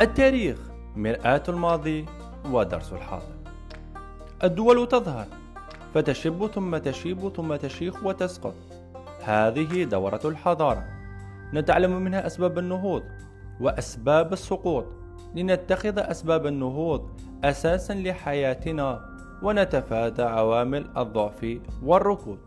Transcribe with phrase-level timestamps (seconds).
[0.00, 0.58] التاريخ
[0.96, 2.06] مرآة الماضي
[2.50, 3.34] ودرس الحاضر.
[4.44, 5.26] الدول تظهر
[5.94, 8.54] فتشب ثم تشيب ثم تشيخ وتسقط.
[9.24, 10.84] هذه دورة الحضارة.
[11.54, 13.02] نتعلم منها أسباب النهوض
[13.60, 14.84] وأسباب السقوط.
[15.34, 17.10] لنتخذ أسباب النهوض
[17.44, 22.38] أساسا لحياتنا ونتفادى عوامل الضعف والركود.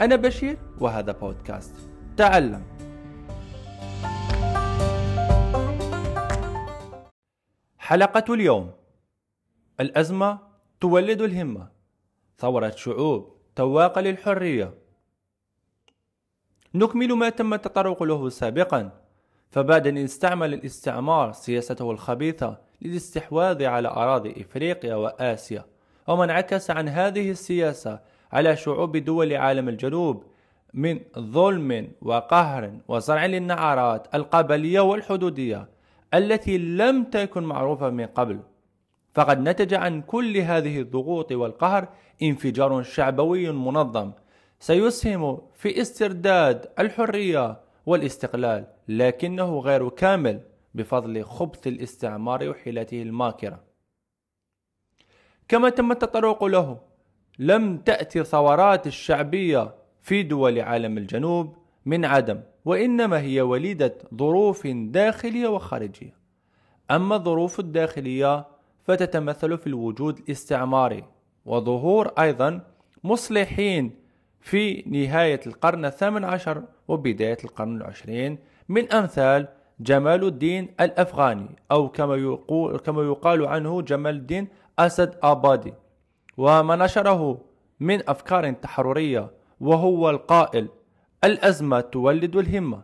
[0.00, 1.74] أنا بشير وهذا بودكاست.
[2.16, 2.75] تعلم.
[7.86, 8.70] حلقة اليوم.
[9.80, 10.38] الأزمة
[10.80, 11.68] تولد الهمة.
[12.38, 14.74] ثورة شعوب تواقة للحرية.
[16.74, 18.90] نكمل ما تم التطرق له سابقا.
[19.50, 25.64] فبعد أن استعمل الاستعمار سياسته الخبيثة للاستحواذ على أراضي إفريقيا وآسيا
[26.06, 28.00] وما انعكس عن هذه السياسة
[28.32, 30.24] على شعوب دول عالم الجنوب
[30.74, 35.75] من ظلم وقهر وزرع للنعرات القبلية والحدودية
[36.14, 38.40] التي لم تكن معروفة من قبل.
[39.14, 41.88] فقد نتج عن كل هذه الضغوط والقهر
[42.22, 44.12] انفجار شعبوي منظم.
[44.60, 50.40] سيسهم في استرداد الحرية والاستقلال لكنه غير كامل
[50.74, 53.60] بفضل خبث الاستعمار وحيلته الماكرة.
[55.48, 56.80] كما تم التطرق له
[57.38, 65.48] لم تأتي الثورات الشعبية في دول عالم الجنوب من عدم وإنما هي وليدة ظروف داخلية
[65.48, 66.14] وخارجية.
[66.90, 68.46] أما الظروف الداخلية
[68.84, 71.04] فتتمثل في الوجود الاستعماري
[71.44, 72.60] وظهور أيضا
[73.04, 73.90] مصلحين
[74.40, 79.48] في نهاية القرن الثامن عشر وبداية القرن العشرين من أمثال
[79.80, 84.48] جمال الدين الأفغاني أو كما يقول, كما يقال عنه جمال الدين
[84.78, 85.74] أسد آبادي.
[86.36, 87.40] وما نشره
[87.80, 90.68] من أفكار تحررية وهو القائل
[91.24, 92.82] الأزمة تولد الهمة.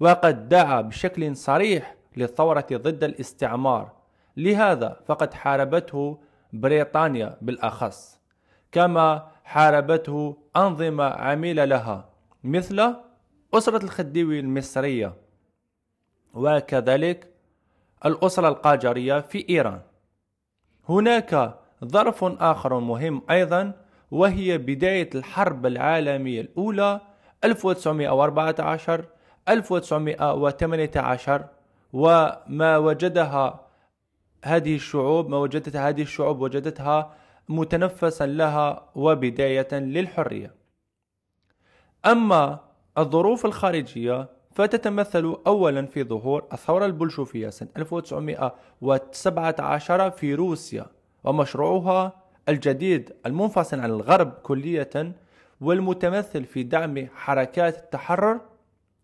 [0.00, 3.92] وقد دعا بشكل صريح للثورة ضد الاستعمار.
[4.36, 6.18] لهذا فقد حاربته
[6.52, 8.20] بريطانيا بالأخص
[8.72, 12.08] كما حاربته أنظمة عميلة لها
[12.44, 12.94] مثل
[13.54, 15.14] أسرة الخديوي المصرية
[16.34, 17.34] وكذلك
[18.04, 19.80] الأسرة القاجرية في إيران.
[20.88, 23.72] هناك ظرف آخر مهم أيضا
[24.10, 27.00] وهي بداية الحرب العالمية الأولى
[27.44, 29.04] 1914
[29.48, 31.44] 1918
[31.92, 33.60] وما وجدها
[34.44, 37.14] هذه الشعوب ما وجدتها هذه الشعوب وجدتها
[37.48, 40.54] متنفسا لها وبداية للحرية.
[42.06, 42.60] أما
[42.98, 50.86] الظروف الخارجية فتتمثل أولا في ظهور الثورة البلشوفية سنة 1917 في روسيا
[51.24, 52.12] ومشروعها
[52.48, 55.14] الجديد المنفصل عن الغرب كلية
[55.60, 58.40] والمتمثل في دعم حركات التحرر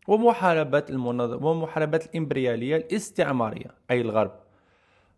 [0.09, 4.33] ومحاربة المنظم ومحاربة الإمبريالية الاستعمارية أي الغرب.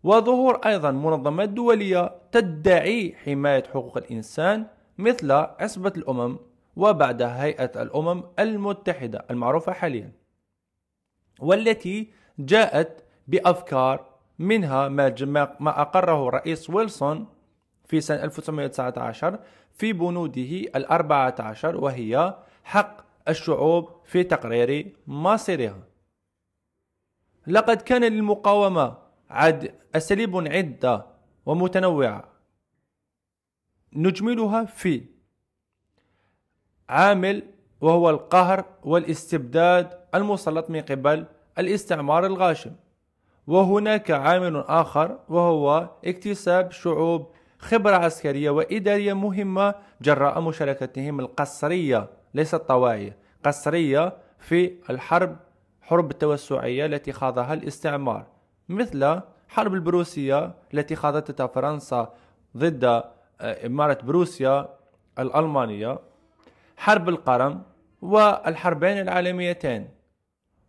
[0.03, 4.65] وظهور أيضا منظمات دولية تدعي حماية حقوق الإنسان
[4.97, 6.37] مثل عصبة الأمم
[6.75, 10.11] وبعدها هيئة الأمم المتحدة المعروفة حاليا
[11.39, 14.05] والتي جاءت بأفكار
[14.39, 15.15] منها ما
[15.59, 17.27] ما أقره الرئيس ويلسون
[17.85, 19.39] في سنة 1919
[19.73, 25.83] في بنوده الأربعة عشر وهي حق الشعوب في تقرير مصيرها.
[27.47, 28.97] لقد كان للمقاومة
[29.29, 31.05] عد أساليب عدة
[31.45, 32.23] ومتنوعة
[33.93, 35.05] نجملها في
[36.89, 37.43] عامل
[37.81, 41.25] وهو القهر والاستبداد المسلط من قبل
[41.59, 42.71] الاستعمار الغاشم.
[43.47, 47.31] وهناك عامل آخر وهو اكتساب شعوب
[47.63, 55.37] خبرة عسكرية وإدارية مهمة جراء مشاركتهم القسرية ليست طواعية قسرية في الحرب
[55.81, 58.25] حرب التوسعية التي خاضها الاستعمار
[58.69, 62.13] مثل حرب البروسية التي خاضتها فرنسا
[62.57, 64.69] ضد آه، إمارة بروسيا
[65.19, 65.99] الألمانية
[66.77, 67.63] حرب القرم
[68.01, 69.89] والحربين العالميتين.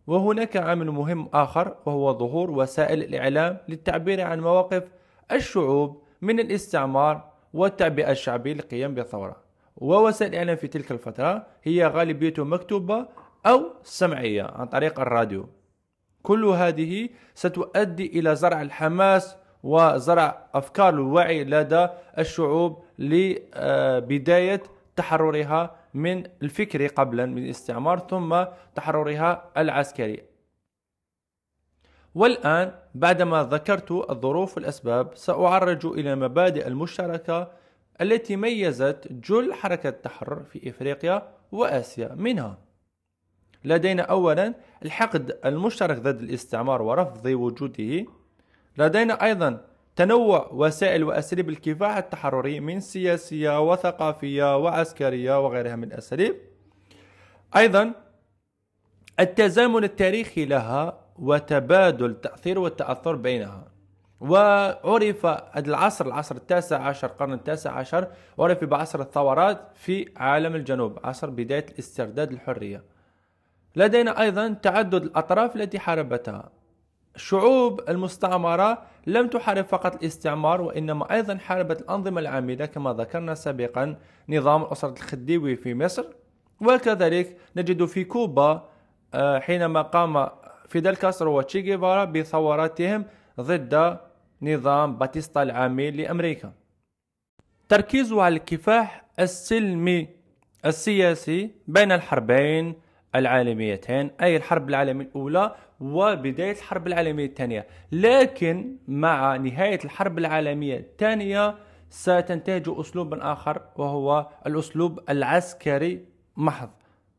[0.07, 4.83] وهناك عامل مهم آخر وهو ظهور وسائل الإعلام للتعبير عن مواقف
[5.31, 9.35] الشعوب من الاستعمار والتعبئة الشعبية للقيام بالثورة
[9.77, 13.07] ووسائل الإعلام في تلك الفترة هي غالبيته مكتوبة
[13.45, 15.49] أو سمعية عن طريق الراديو.
[16.23, 24.63] كل هذه ستؤدي إلى زرع الحماس وزرع أفكار الوعي لدى الشعوب لبداية
[24.95, 28.43] تحررها من الفكر قبلا من الاستعمار ثم
[28.75, 30.23] تحررها العسكري.
[32.15, 37.51] والآن بعدما ذكرت الظروف والأسباب سأعرج إلى مبادئ المشتركة
[38.01, 42.57] التي ميزت جل حركة التحرر في إفريقيا وآسيا منها.
[43.63, 44.53] لدينا أولا
[44.85, 48.05] الحقد المشترك ضد الاستعمار ورفض وجوده.
[48.77, 49.65] لدينا أيضا
[49.95, 56.35] تنوع وسائل وأساليب الكفاح التحرري من سياسية وثقافية وعسكرية وغيرها من الأساليب
[57.55, 57.93] أيضا
[59.19, 63.75] التزامن التاريخي لها وتبادل التأثير والتأثر بينها.
[64.19, 65.25] وعرف
[65.57, 68.07] العصر العصر التاسع عشر القرن التاسع عشر
[68.39, 72.83] عرف بعصر الثورات في عالم الجنوب عصر بداية الاسترداد الحرية
[73.75, 76.49] لدينا أيضا تعدد الأطراف التي حاربتها.
[77.15, 83.95] الشعوب المستعمرة لم تحارب فقط الاستعمار وإنما أيضا حاربت الأنظمة العاملة كما ذكرنا سابقا
[84.29, 86.05] نظام الأسرة الخديوي في مصر.
[86.61, 88.69] وكذلك نجد في كوبا
[89.13, 90.29] آه، حينما قام
[90.67, 93.05] فيدل كاسترو وتشي جيفارا بثوراتهم
[93.39, 93.97] ضد
[94.41, 96.53] نظام باتيستا العامل لأمريكا.
[97.69, 100.07] تركيزه على الكفاح السلمي
[100.65, 102.75] السياسي بين الحربين
[103.15, 107.67] العالميتين أي الحرب العالمية الأولى وبداية الحرب العالمية الثانية.
[107.91, 111.55] لكن مع نهاية الحرب العالمية الثانية
[111.89, 116.05] ستنتهج أسلوبا آخر وهو الأسلوب العسكري
[116.37, 116.69] محض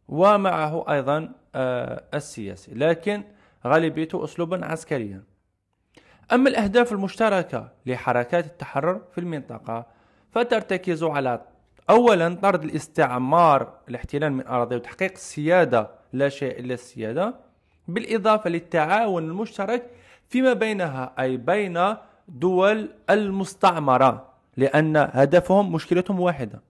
[0.09, 2.75] ومعه أيضا آه، السياسي.
[2.75, 3.23] لكن
[3.67, 5.23] غالبيته أسلوبا عسكريا.
[6.33, 9.87] أما الأهداف المشتركة لحركات التحرر في المنطقة
[10.33, 11.41] فترتكز على
[11.91, 17.35] أولا طرد الاستعمار الاحتلال من أراضي وتحقيق السيادة لا شيء إلا السيادة
[17.89, 19.91] بالإضافة للتعاون المشترك
[20.29, 21.95] فيما بينها أي بين
[22.29, 24.27] دول المستعمرة
[24.57, 26.63] لأن هدفهم مشكلتهم واحدة.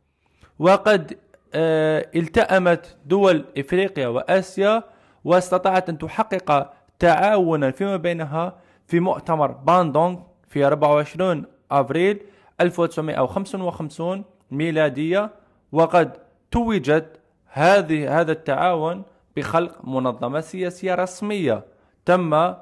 [0.58, 1.18] وقد
[1.54, 4.82] آه، التأمت دول إفريقيا وآسيا
[5.24, 12.20] واستطاعت أن تحقق تعاونا فيما بينها في مؤتمر باندونغ في 24 أبريل
[12.60, 15.30] 1955 ميلادية
[15.72, 16.12] وقد
[16.50, 19.02] توجت هذه هذا التعاون
[19.36, 21.64] بخلق منظمة سياسية رسمية
[22.04, 22.54] تم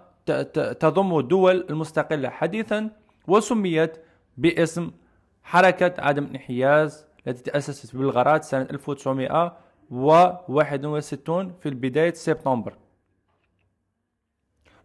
[0.81, 2.91] تضم دول المستقلة حديثا
[3.29, 3.97] وسميت
[4.37, 4.91] باسم
[5.43, 12.75] حركة عدم الانحياز التي تأسست ببلغراد سنة 1961 في بداية سبتمبر.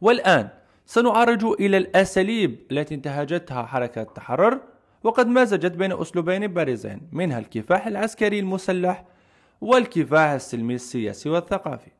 [0.02, 0.50] والآن
[0.86, 4.60] سنعرج إلى الأساليب التي انتهجتها حركة التحرر
[5.04, 9.06] وقد مزجت بين أسلوبين بارزين منها الكفاح العسكري المسلح
[9.62, 11.92] والكفاح السلمي السياسي والثقافي.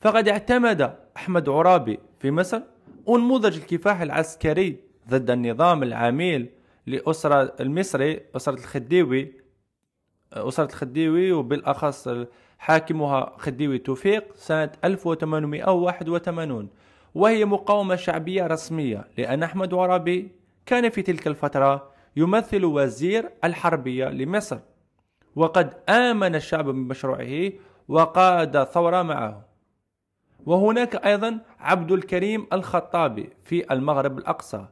[0.00, 2.60] فقد اعتمد أحمد عرابي في مصر
[3.08, 4.76] أنموذج الكفاح العسكري
[5.08, 6.48] ضد النظام العميل
[6.86, 9.32] لأسرة المصري أسرة الخديوي
[10.32, 12.08] أسرة الخديوي وبالأخص
[12.62, 16.68] حاكمها خديوي توفيق سنة 1881
[17.14, 20.32] وهي مقاومة شعبية رسمية لأن أحمد عرابي
[20.66, 24.58] كان في تلك الفترة يمثل وزير الحربية لمصر.
[25.36, 27.52] وقد آمن الشعب بمشروعه
[27.88, 29.46] وقاد ثورة معه.
[30.46, 34.66] وهناك أيضا عبد الكريم الخطابي في المغرب الأقصى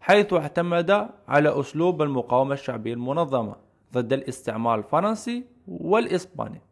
[0.00, 3.56] حيث اعتمد على أسلوب المقاومة الشعبية المنظمة
[3.92, 6.65] ضد الاستعمار الفرنسي والإسباني.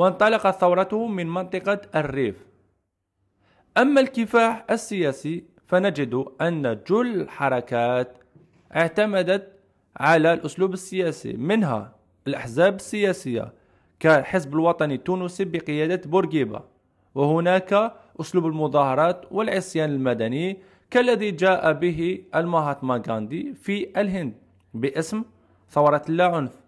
[0.00, 2.46] وانطلقت ثورته من منطقة الريف.
[3.78, 8.18] أما الكفاح السياسي فنجد أن جل الحركات
[8.76, 9.52] اعتمدت
[9.96, 11.94] على الأسلوب السياسي منها
[12.26, 13.52] الأحزاب السياسية
[14.00, 16.60] كحزب الوطني التونسي بقيادة بورقيبة.
[17.14, 20.58] وهناك أسلوب المظاهرات والعصيان المدني
[20.90, 24.34] كالذي جاء به المهاتما غاندي في الهند
[24.74, 25.24] باسم
[25.70, 26.59] ثورة اللاعنف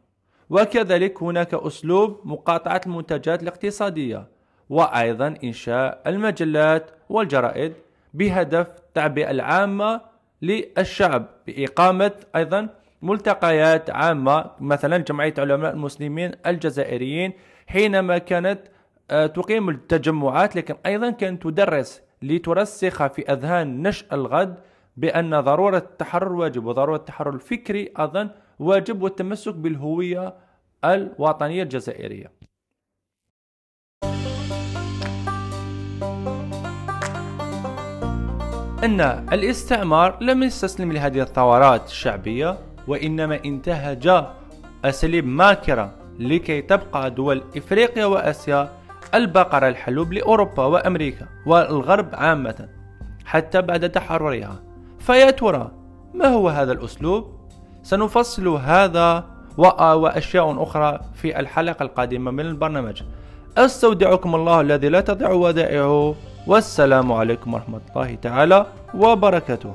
[0.51, 4.27] وكذلك هناك أسلوب مقاطعة المنتجات الاقتصادية
[4.71, 7.73] وأيضا إنشاء المجلات والجرائد
[8.15, 10.01] بهدف التعبئة العامة
[10.43, 12.69] للشعب بإقامة أيضا
[13.03, 17.33] ملتقيات عامة مثلا جمعية علماء المسلمين الجزائريين
[17.67, 18.61] حينما كانت
[19.11, 24.55] آه، تقيم التجمعات لكن أيضا كانت تدرس لترسخ في أذهان نشأ الغد
[24.97, 30.35] بأن ضرورة التحرر واجب وضرورة التحرر الفكري أيضا واجب والتمسك بالهوية
[30.85, 32.33] الوطنية الجزائرية
[38.85, 39.01] أن
[39.33, 44.25] الاستعمار لم يستسلم لهذه الثورات الشعبية وإنما انتهج
[44.85, 48.69] أساليب ماكرة لكي تبقى دول إفريقيا وآسيا
[49.15, 52.69] البقرة الحلوب لأوروبا وأمريكا والغرب عامة
[53.25, 54.63] حتى بعد تحررها
[54.99, 55.73] فيا ترى
[56.15, 57.42] ما هو هذا الأسلوب؟
[57.83, 59.25] سنفصل هذا
[59.59, 63.03] وأشياء أخرى في الحلقة القادمة من البرنامج.
[63.59, 66.15] أستودعكم الله الذي لا تضيع ودائعه.
[66.47, 69.75] والسلام عليكم ورحمة الله تعالى وبركاته.